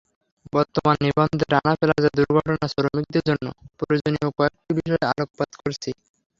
[0.53, 3.45] বর্তমান নিবন্ধে রানা প্লাজা দুর্ঘটনার শ্রমিকদের জন্য
[3.79, 5.89] প্রয়োজনীয় কয়েকটি বিষয়ে আলোকপাত করছি।